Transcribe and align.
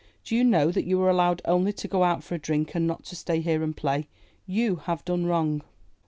Do 0.23 0.35
you 0.35 0.43
know 0.43 0.71
that 0.71 0.87
you 0.87 0.97
were 0.97 1.11
allowed 1.11 1.43
only 1.45 1.71
to 1.73 1.87
go 1.87 2.03
out 2.03 2.23
for 2.23 2.33
a 2.33 2.39
drink 2.39 2.73
and 2.73 2.87
not 2.87 3.03
to 3.05 3.15
stay 3.15 3.39
here 3.39 3.61
and 3.61 3.77
play? 3.77 4.07
You 4.47 4.77
have 4.85 5.05
done 5.05 5.27
wrong." 5.27 5.61